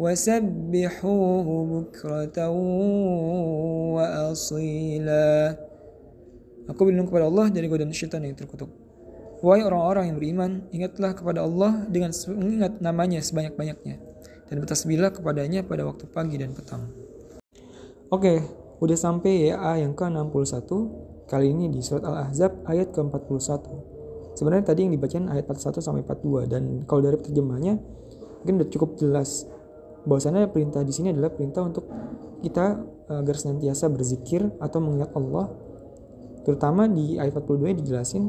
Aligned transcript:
وسبحوه 0.00 1.46
بكرة 1.72 2.38
وأصيلا 3.96 5.30
Aku 6.66 6.82
berlindung 6.82 7.06
kepada 7.06 7.30
Allah 7.30 7.46
dari 7.46 7.70
godaan 7.70 7.94
syaitan 7.94 8.26
yang 8.26 8.34
terkutuk. 8.34 8.66
Wahai 9.38 9.62
orang-orang 9.62 10.10
yang 10.10 10.16
beriman, 10.18 10.50
ingatlah 10.74 11.14
kepada 11.14 11.46
Allah 11.46 11.86
dengan 11.86 12.10
mengingat 12.10 12.82
namanya 12.82 13.22
sebanyak-banyaknya. 13.22 14.02
Dan 14.50 14.56
bertasbihlah 14.58 15.14
kepadanya 15.14 15.62
pada 15.62 15.86
waktu 15.86 16.10
pagi 16.10 16.34
dan 16.42 16.58
petang. 16.58 16.90
Oke, 18.10 18.42
udah 18.82 18.98
sampai 18.98 19.54
ya 19.54 19.78
yang 19.78 19.94
ke-61. 19.94 20.66
Kali 21.30 21.54
ini 21.54 21.70
di 21.70 21.86
surat 21.86 22.02
Al-Ahzab 22.02 22.66
ayat 22.66 22.90
ke-41. 22.90 23.62
Sebenarnya 24.34 24.66
tadi 24.66 24.90
yang 24.90 24.92
dibacain 24.98 25.30
ayat 25.30 25.46
41 25.46 25.86
sampai 25.86 26.02
42 26.02 26.50
dan 26.50 26.62
kalau 26.84 27.00
dari 27.06 27.16
terjemahnya 27.22 27.78
mungkin 28.42 28.54
udah 28.58 28.68
cukup 28.68 29.00
jelas 29.00 29.48
bahwasannya 30.05 30.49
perintah 30.49 30.81
di 30.81 30.93
sini 30.93 31.13
adalah 31.13 31.29
perintah 31.33 31.61
untuk 31.65 31.85
kita 32.41 32.65
eh, 33.09 33.19
agar 33.21 33.35
senantiasa 33.37 33.89
berzikir 33.89 34.45
atau 34.57 34.79
mengingat 34.81 35.13
Allah 35.13 35.51
terutama 36.41 36.89
di 36.89 37.21
ayat 37.21 37.37
42 37.37 37.85
dijelasin 37.85 38.23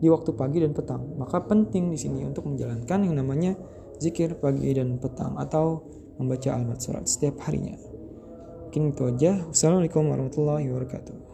di 0.00 0.08
waktu 0.08 0.32
pagi 0.32 0.64
dan 0.64 0.72
petang. 0.72 1.04
Maka 1.20 1.44
penting 1.44 1.92
di 1.92 1.98
sini 2.00 2.24
untuk 2.24 2.48
menjalankan 2.48 3.04
yang 3.04 3.20
namanya 3.20 3.52
zikir 4.00 4.40
pagi 4.40 4.72
dan 4.72 4.96
petang 4.96 5.36
atau 5.36 5.84
membaca 6.16 6.56
almat 6.56 6.80
surat 6.80 7.04
setiap 7.04 7.36
harinya. 7.44 7.76
Mungkin 8.68 8.96
itu 8.96 9.02
aja. 9.04 9.32
Wassalamualaikum 9.52 10.08
warahmatullahi 10.08 10.72
wabarakatuh. 10.72 11.28